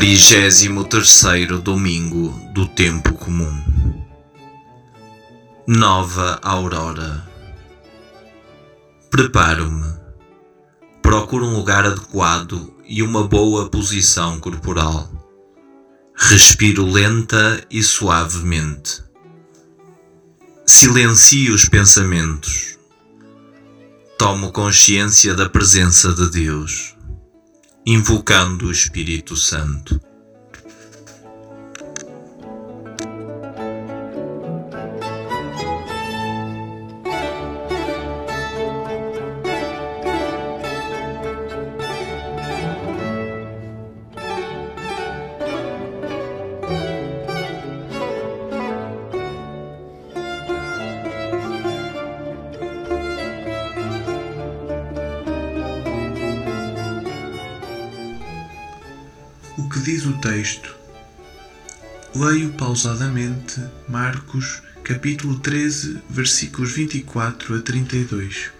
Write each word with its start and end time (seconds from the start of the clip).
Trigésimo 0.00 0.84
terceiro 0.84 1.58
domingo 1.58 2.30
do 2.54 2.66
tempo 2.66 3.12
comum. 3.12 3.52
Nova 5.66 6.40
aurora. 6.42 7.28
Preparo-me. 9.10 9.92
Procuro 11.02 11.44
um 11.44 11.54
lugar 11.54 11.84
adequado 11.84 12.74
e 12.88 13.02
uma 13.02 13.28
boa 13.28 13.68
posição 13.68 14.40
corporal. 14.40 15.06
Respiro 16.16 16.90
lenta 16.90 17.62
e 17.70 17.82
suavemente. 17.82 19.02
Silencio 20.64 21.52
os 21.52 21.66
pensamentos. 21.66 22.78
Tomo 24.16 24.50
consciência 24.50 25.34
da 25.34 25.46
presença 25.46 26.14
de 26.14 26.30
Deus 26.30 26.98
invocando 27.86 28.66
o 28.66 28.72
Espírito 28.72 29.36
Santo. 29.36 30.00
O 59.60 59.68
que 59.68 59.78
diz 59.80 60.06
o 60.06 60.14
texto? 60.14 60.74
Leio 62.14 62.50
pausadamente 62.54 63.60
Marcos, 63.86 64.62
capítulo 64.82 65.38
13, 65.38 66.00
versículos 66.08 66.72
24 66.72 67.56
a 67.56 67.60
32. 67.60 68.52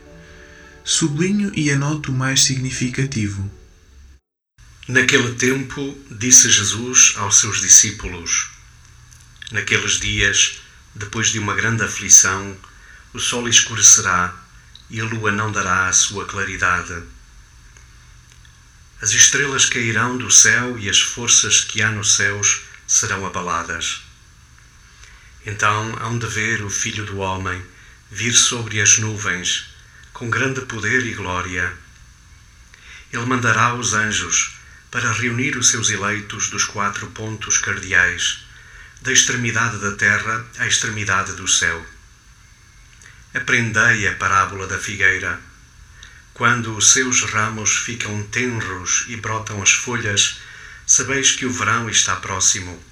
Sublinho 0.85 1.51
e 1.55 1.71
anoto 1.71 2.13
o 2.13 2.15
mais 2.15 2.43
significativo. 2.43 3.51
Naquele 4.87 5.35
tempo, 5.37 5.97
disse 6.11 6.51
Jesus 6.51 7.15
aos 7.17 7.41
seus 7.41 7.63
discípulos: 7.63 8.51
Naqueles 9.53 9.99
dias, 10.01 10.61
depois 10.95 11.29
de 11.29 11.39
uma 11.39 11.55
grande 11.55 11.83
aflição, 11.83 12.55
o 13.15 13.19
sol 13.19 13.49
escurecerá 13.49 14.39
e 14.91 15.01
a 15.01 15.05
lua 15.05 15.33
não 15.33 15.51
dará 15.51 15.89
a 15.89 15.95
sua 15.95 16.27
claridade 16.27 17.03
as 19.03 19.13
estrelas 19.13 19.65
cairão 19.65 20.19
do 20.19 20.31
céu 20.31 20.79
e 20.79 20.91
as 20.91 21.01
forças 21.01 21.65
que 21.65 21.81
há 21.81 21.91
nos 21.91 22.17
céus 22.17 22.63
serão 22.87 23.25
abaladas. 23.25 24.03
Então 25.47 25.97
hão 26.03 26.19
de 26.19 26.27
ver 26.27 26.63
o 26.63 26.69
Filho 26.69 27.07
do 27.07 27.19
Homem 27.19 27.65
vir 28.11 28.35
sobre 28.35 28.79
as 28.79 28.99
nuvens, 28.99 29.71
com 30.13 30.29
grande 30.29 30.61
poder 30.63 31.07
e 31.07 31.15
glória. 31.15 31.73
Ele 33.11 33.25
mandará 33.25 33.75
os 33.75 33.95
anjos 33.95 34.53
para 34.91 35.13
reunir 35.13 35.57
os 35.57 35.69
seus 35.69 35.89
eleitos 35.89 36.51
dos 36.51 36.65
quatro 36.65 37.07
pontos 37.07 37.57
cardeais, 37.57 38.45
da 39.01 39.13
extremidade 39.13 39.79
da 39.79 39.93
terra 39.93 40.45
à 40.59 40.67
extremidade 40.67 41.33
do 41.33 41.49
céu. 41.49 41.87
Aprendei 43.33 44.09
a 44.09 44.15
parábola 44.17 44.67
da 44.67 44.79
figueira 44.79 45.41
quando 46.35 46.77
os 46.77 46.93
seus 46.93 47.23
ramos 47.23 47.77
ficam 47.79 48.23
tenros 48.25 49.05
e 49.09 49.17
brotam 49.17 49.63
as 49.63 49.73
folhas, 49.73 50.41
sabeis 50.87 51.33
que 51.33 51.47
o 51.47 51.53
verão 51.53 51.89
está 51.89 52.17
próximo. 52.17 52.83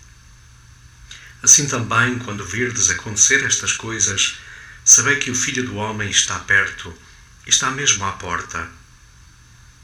Assim 1.42 1.66
também, 1.66 2.18
quando 2.18 2.44
virdes 2.44 2.90
acontecer 2.90 3.44
estas 3.44 3.72
coisas, 3.72 4.38
sabei 4.84 5.16
que 5.16 5.30
o 5.30 5.34
Filho 5.34 5.64
do 5.64 5.76
Homem 5.76 6.10
está 6.10 6.38
perto, 6.40 6.96
está 7.46 7.70
mesmo 7.70 8.04
à 8.04 8.12
porta. 8.12 8.68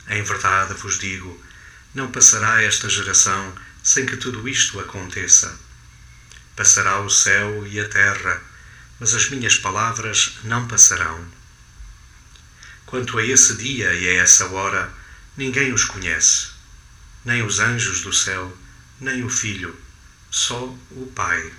Em 0.09 0.23
verdade 0.23 0.75
vos 0.75 0.99
digo, 0.99 1.43
não 1.95 2.11
passará 2.11 2.63
esta 2.63 2.89
geração 2.89 3.55
sem 3.83 4.05
que 4.05 4.17
tudo 4.17 4.49
isto 4.49 4.81
aconteça. 4.81 5.59
Passará 6.57 7.01
o 7.01 7.11
céu 7.11 7.67
e 7.67 7.81
a 7.81 7.89
terra, 7.89 8.43
mas 8.99 9.15
as 9.15 9.29
minhas 9.29 9.57
palavras 9.57 10.39
não 10.45 10.67
passarão. 10.67 11.25
Quanto 12.95 13.19
a 13.19 13.25
esse 13.25 13.57
dia 13.57 13.93
e 13.93 14.09
a 14.09 14.23
essa 14.23 14.47
hora, 14.51 14.89
ninguém 15.37 15.73
os 15.73 15.85
conhece, 15.85 16.51
nem 17.25 17.43
os 17.43 17.59
anjos 17.59 18.03
do 18.03 18.13
céu, 18.13 18.57
nem 19.01 19.25
o 19.25 19.29
Filho, 19.29 19.77
só 20.31 20.67
o 20.93 21.13
Pai. 21.13 21.53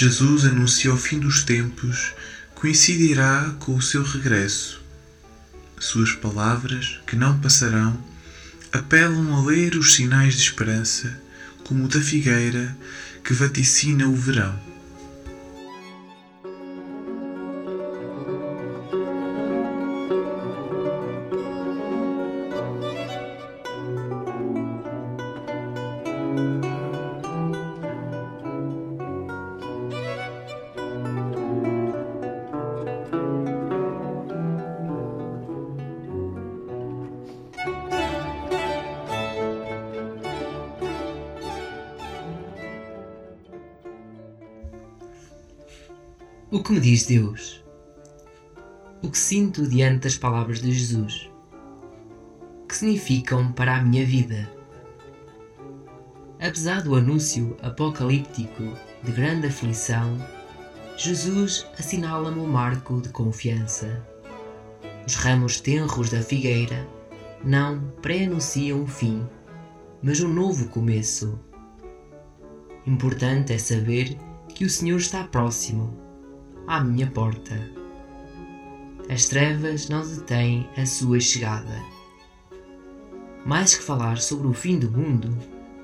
Jesus 0.00 0.44
anuncia 0.44 0.94
o 0.94 0.96
fim 0.96 1.18
dos 1.18 1.42
tempos, 1.42 2.14
coincidirá 2.54 3.52
com 3.58 3.74
o 3.74 3.82
seu 3.82 4.04
regresso. 4.04 4.80
Suas 5.76 6.12
palavras, 6.12 7.00
que 7.04 7.16
não 7.16 7.36
passarão, 7.40 8.00
apelam 8.72 9.34
a 9.34 9.44
ler 9.44 9.74
os 9.74 9.94
sinais 9.94 10.36
de 10.36 10.42
esperança, 10.42 11.20
como 11.64 11.86
o 11.86 11.88
da 11.88 12.00
figueira 12.00 12.78
que 13.24 13.32
vaticina 13.32 14.06
o 14.06 14.14
verão. 14.14 14.56
O 26.36 26.77
que 46.68 46.74
me 46.74 46.80
diz 46.80 47.06
Deus? 47.06 47.64
O 49.02 49.10
que 49.10 49.16
sinto 49.16 49.66
diante 49.66 50.00
das 50.00 50.18
palavras 50.18 50.60
de 50.60 50.70
Jesus? 50.70 51.30
Que 52.68 52.76
significam 52.76 53.50
para 53.52 53.78
a 53.78 53.80
minha 53.80 54.04
vida? 54.04 54.52
Apesar 56.38 56.82
do 56.82 56.94
anúncio 56.94 57.56
apocalíptico 57.62 58.64
de 59.02 59.12
grande 59.12 59.46
aflição, 59.46 60.18
Jesus 60.94 61.66
assinala-me 61.78 62.40
o 62.40 62.46
marco 62.46 63.00
de 63.00 63.08
confiança. 63.08 64.06
Os 65.06 65.14
ramos 65.14 65.62
tenros 65.62 66.10
da 66.10 66.20
figueira 66.20 66.86
não 67.42 67.80
pré-anunciam 68.02 68.82
o 68.82 68.86
fim, 68.86 69.26
mas 70.02 70.20
um 70.20 70.28
novo 70.28 70.68
começo. 70.68 71.40
Importante 72.86 73.54
é 73.54 73.58
saber 73.58 74.18
que 74.54 74.66
o 74.66 74.70
Senhor 74.70 74.98
está 74.98 75.24
próximo 75.24 76.07
à 76.68 76.84
minha 76.84 77.10
porta. 77.10 77.58
As 79.08 79.26
trevas 79.26 79.88
não 79.88 80.06
detêm 80.06 80.68
a 80.76 80.84
sua 80.84 81.18
chegada. 81.18 81.82
Mais 83.46 83.74
que 83.74 83.82
falar 83.82 84.18
sobre 84.18 84.46
o 84.46 84.52
fim 84.52 84.78
do 84.78 84.90
mundo, 84.90 85.34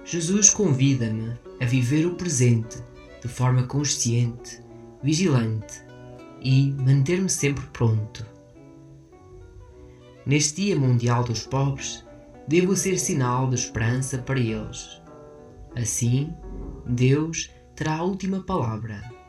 Jesus 0.05 0.51
convida-me 0.51 1.33
a 1.59 1.65
viver 1.65 2.05
o 2.05 2.17
presente 2.17 2.79
de 3.23 3.29
forma 3.29 3.63
consciente, 3.63 4.61
vigilante 5.03 5.83
e 6.43 6.73
manter-me 6.73 7.31
sempre 7.31 7.65
pronto. 7.73 8.27
Neste 10.27 10.61
Dia 10.61 10.77
Mundial 10.79 11.25
dos 11.25 11.47
Pobres, 11.47 12.05
devo 12.47 12.77
ser 12.77 12.99
sinal 12.99 13.49
de 13.49 13.55
esperança 13.55 14.19
para 14.19 14.39
eles. 14.39 15.01
Assim, 15.75 16.35
Deus 16.87 17.51
terá 17.75 17.97
a 17.97 18.03
última 18.03 18.41
palavra. 18.41 19.24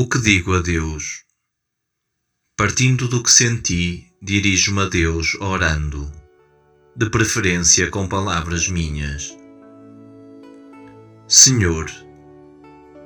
O 0.00 0.06
que 0.06 0.20
digo 0.20 0.54
a 0.54 0.60
Deus? 0.60 1.24
Partindo 2.56 3.08
do 3.08 3.20
que 3.20 3.32
senti, 3.32 4.06
dirijo-me 4.22 4.82
a 4.82 4.88
Deus 4.88 5.34
orando, 5.40 6.08
de 6.94 7.10
preferência 7.10 7.90
com 7.90 8.06
palavras 8.06 8.68
minhas. 8.68 9.36
Senhor, 11.26 11.90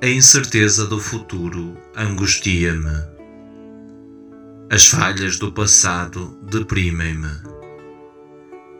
a 0.03 0.07
incerteza 0.07 0.85
do 0.85 0.99
futuro 0.99 1.75
angustia-me. 1.97 3.07
As 4.69 4.85
falhas 4.85 5.39
do 5.39 5.51
passado 5.51 6.37
deprimem-me. 6.43 7.41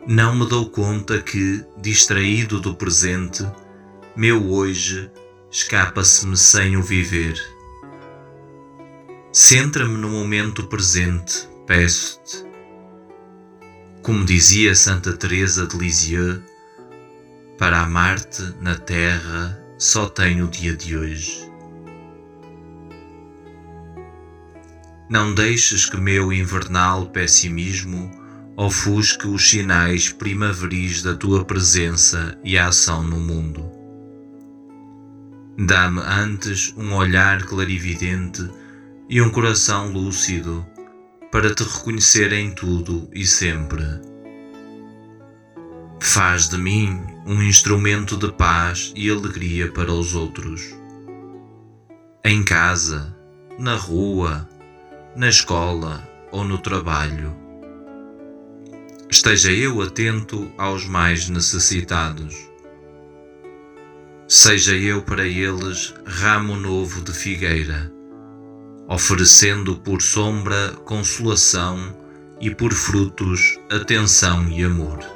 Não 0.06 0.38
me 0.38 0.48
dou 0.48 0.70
conta 0.70 1.20
que, 1.20 1.64
distraído 1.82 2.60
do 2.60 2.76
presente, 2.76 3.44
meu 4.16 4.52
hoje 4.52 5.10
escapa-se-me 5.50 6.36
sem 6.36 6.76
o 6.76 6.82
viver. 6.84 7.53
Centra-me 9.36 9.96
no 9.96 10.08
momento 10.08 10.62
presente, 10.68 11.48
peço-te. 11.66 12.46
Como 14.00 14.24
dizia 14.24 14.76
Santa 14.76 15.12
Teresa 15.12 15.66
de 15.66 15.76
Lisieux, 15.76 16.40
para 17.58 17.80
amar-te 17.80 18.54
na 18.60 18.76
terra 18.76 19.60
só 19.76 20.08
tenho 20.08 20.46
o 20.46 20.48
dia 20.48 20.76
de 20.76 20.96
hoje. 20.96 21.50
Não 25.10 25.34
deixes 25.34 25.84
que 25.84 25.96
meu 25.96 26.32
invernal 26.32 27.06
pessimismo 27.06 28.08
ofusque 28.56 29.26
os 29.26 29.50
sinais 29.50 30.10
primaveris 30.10 31.02
da 31.02 31.16
tua 31.16 31.44
presença 31.44 32.38
e 32.44 32.56
ação 32.56 33.02
no 33.02 33.18
mundo. 33.18 33.68
Dá-me 35.58 36.02
antes 36.02 36.72
um 36.76 36.94
olhar 36.94 37.42
clarividente 37.42 38.48
e 39.08 39.20
um 39.20 39.30
coração 39.30 39.92
lúcido 39.92 40.66
para 41.30 41.54
te 41.54 41.62
reconhecer 41.62 42.32
em 42.32 42.52
tudo 42.52 43.08
e 43.12 43.26
sempre. 43.26 43.84
Faz 46.00 46.48
de 46.48 46.56
mim 46.56 47.02
um 47.26 47.42
instrumento 47.42 48.16
de 48.16 48.32
paz 48.32 48.92
e 48.96 49.10
alegria 49.10 49.70
para 49.72 49.92
os 49.92 50.14
outros. 50.14 50.74
Em 52.24 52.42
casa, 52.42 53.14
na 53.58 53.76
rua, 53.76 54.48
na 55.16 55.28
escola 55.28 56.08
ou 56.30 56.44
no 56.44 56.58
trabalho. 56.58 57.36
Esteja 59.10 59.52
eu 59.52 59.82
atento 59.82 60.50
aos 60.56 60.86
mais 60.86 61.28
necessitados. 61.28 62.34
Seja 64.26 64.74
eu 64.74 65.02
para 65.02 65.26
eles 65.26 65.94
ramo 66.06 66.56
novo 66.56 67.02
de 67.02 67.12
figueira 67.12 67.94
oferecendo 68.88 69.76
por 69.76 70.02
sombra 70.02 70.72
consolação 70.84 71.94
e 72.40 72.54
por 72.54 72.72
frutos 72.72 73.58
atenção 73.70 74.48
e 74.50 74.64
amor. 74.64 75.13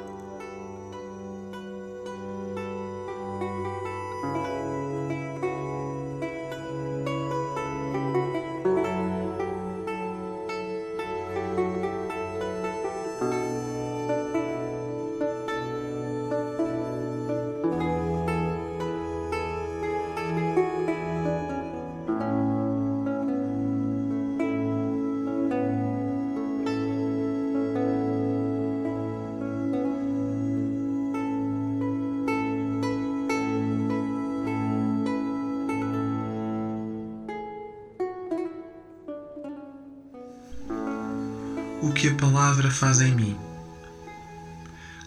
O 41.81 41.91
que 41.91 42.09
a 42.09 42.15
palavra 42.15 42.69
faz 42.69 43.01
em 43.01 43.13
mim. 43.13 43.37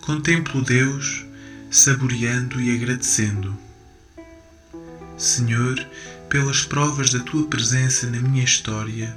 Contemplo 0.01 0.63
Deus, 0.63 1.25
saboreando 1.71 2.61
e 2.61 2.75
agradecendo. 2.75 3.57
Senhor, 5.17 5.87
pelas 6.29 6.65
provas 6.65 7.11
da 7.11 7.21
tua 7.21 7.47
presença 7.47 8.07
na 8.09 8.19
minha 8.19 8.43
história, 8.43 9.17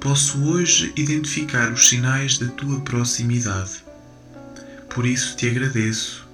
posso 0.00 0.42
hoje 0.44 0.92
identificar 0.96 1.70
os 1.72 1.88
sinais 1.88 2.38
da 2.38 2.48
tua 2.48 2.80
proximidade. 2.80 3.84
Por 4.88 5.06
isso 5.06 5.36
te 5.36 5.48
agradeço, 5.48 6.26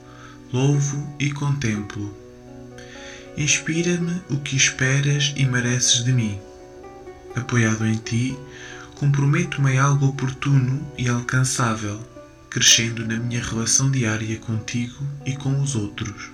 louvo 0.53 1.15
e 1.19 1.33
contemplo. 1.33 2.17
Inspira-me 3.37 4.23
o 4.31 4.39
que 4.39 4.57
esperas 4.57 5.35
e 5.37 5.45
mereces 5.45 6.05
de 6.05 6.13
mim. 6.13 6.41
Apoiado 7.35 7.85
em 7.85 7.97
ti, 7.97 8.39
comprometo-me 8.95 9.73
em 9.73 9.79
algo 9.79 10.07
oportuno 10.07 10.87
e 10.97 11.09
alcançável, 11.09 12.01
crescendo 12.49 13.07
na 13.07 13.17
minha 13.17 13.43
relação 13.43 13.91
diária 13.91 14.39
contigo 14.39 15.05
e 15.25 15.37
com 15.37 15.61
os 15.61 15.75
outros. 15.75 16.31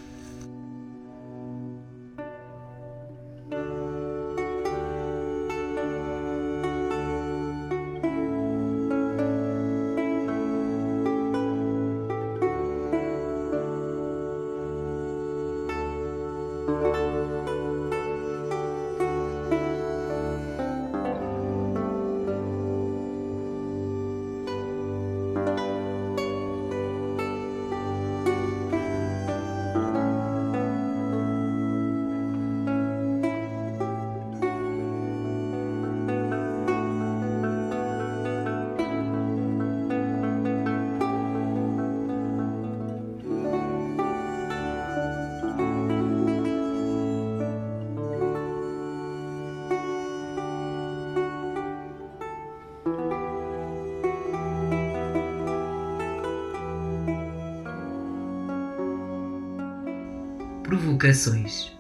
Provocações. 60.71 61.77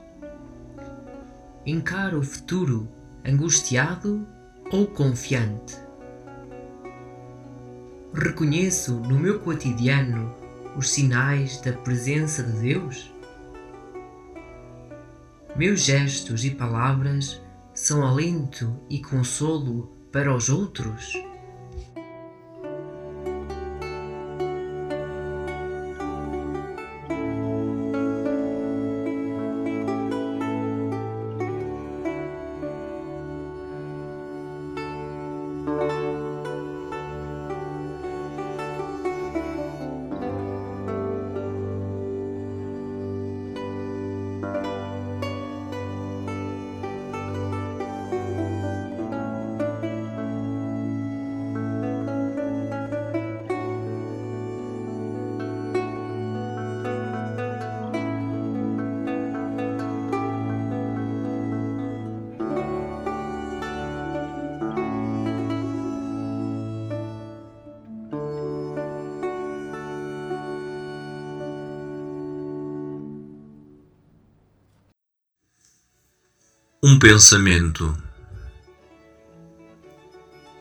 Encara 1.65 2.19
o 2.19 2.25
futuro 2.25 2.89
angustiado 3.25 4.27
ou 4.73 4.85
confiante? 4.85 5.77
Reconheço 8.13 8.97
no 8.97 9.17
meu 9.17 9.39
cotidiano 9.39 10.35
os 10.77 10.91
sinais 10.91 11.61
da 11.61 11.73
presença 11.73 12.43
de 12.43 12.63
Deus? 12.63 13.15
Meus 15.55 15.83
gestos 15.83 16.45
e 16.45 16.51
palavras 16.51 17.41
são 17.73 18.05
alento 18.05 18.77
e 18.91 19.01
consolo 19.01 19.97
para 20.11 20.35
os 20.35 20.49
outros? 20.49 21.13
Um 76.83 76.99
pensamento. 76.99 77.95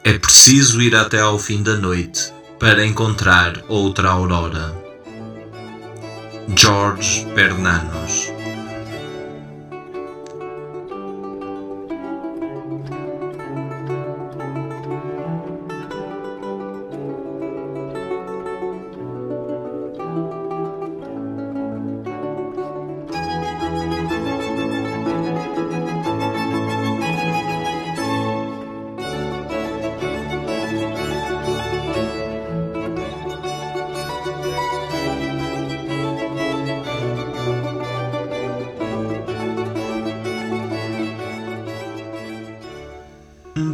É 0.04 0.18
preciso 0.18 0.82
ir 0.82 0.94
até 0.94 1.22
ao 1.22 1.40
fim 1.40 1.64
da 1.64 1.78
noite 1.78 2.34
para 2.60 2.86
encontrar 2.86 3.64
outra 3.70 4.10
aurora. 4.10 4.76
George 6.58 7.24
Bernanos 7.34 8.39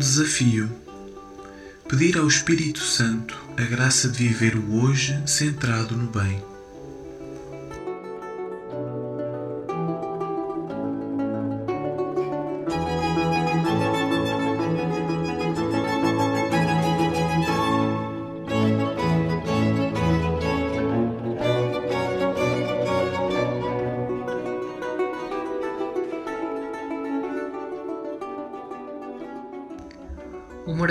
desafio. 0.06 0.70
Pedir 1.90 2.16
ao 2.16 2.28
Espírito 2.28 2.80
Santo 2.80 3.36
a 3.58 3.64
graça 3.64 4.08
de 4.08 4.28
viver 4.28 4.56
o 4.56 4.76
hoje 4.76 5.20
centrado 5.26 5.98
no 5.98 6.08
bem. 6.08 6.55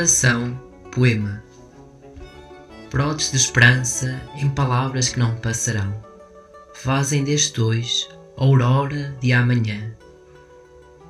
Oração, 0.04 0.60
poema. 0.92 1.42
Brotes 2.90 3.30
de 3.30 3.38
esperança 3.38 4.20
em 4.36 4.50
palavras 4.50 5.08
que 5.08 5.18
não 5.18 5.34
passarão. 5.36 5.98
Fazem 6.74 7.24
deste 7.24 7.58
hoje 7.58 8.06
aurora 8.36 9.16
de 9.22 9.32
amanhã. 9.32 9.96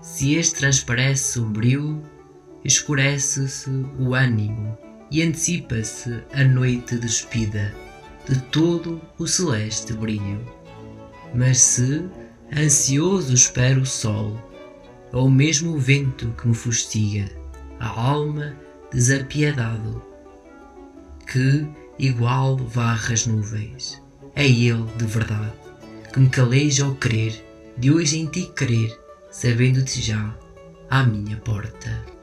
Se 0.00 0.36
este 0.36 0.60
transparece 0.60 1.32
sombrio, 1.32 2.04
escurece-se 2.64 3.68
o 3.98 4.14
ânimo 4.14 4.78
e 5.10 5.24
antecipa-se 5.24 6.22
a 6.32 6.44
noite 6.44 6.96
despida 6.96 7.74
de 8.28 8.40
todo 8.42 9.02
o 9.18 9.26
celeste 9.26 9.92
brilho. 9.92 10.40
Mas 11.34 11.58
se, 11.58 12.08
ansioso 12.56 13.34
espero 13.34 13.80
o 13.80 13.86
sol, 13.86 14.38
ou 15.12 15.28
mesmo 15.28 15.74
o 15.74 15.80
vento 15.80 16.32
que 16.40 16.46
me 16.46 16.54
fustiga, 16.54 17.28
a 17.80 17.88
alma 17.88 18.62
desapiedado, 18.94 20.00
que 21.26 21.66
igual 21.98 22.56
varra 22.56 23.12
as 23.12 23.26
nuvens. 23.26 24.00
É 24.36 24.46
ele 24.46 24.84
de 24.96 25.04
verdade, 25.04 25.52
que 26.12 26.20
me 26.20 26.28
caleja 26.28 26.84
ao 26.84 26.94
querer, 26.94 27.44
de 27.76 27.90
hoje 27.90 28.20
em 28.20 28.26
ti 28.26 28.50
querer, 28.56 28.96
sabendo-te 29.32 30.00
já 30.00 30.34
à 30.88 31.02
minha 31.02 31.36
porta. 31.38 32.13